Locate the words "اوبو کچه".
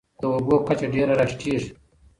0.35-0.87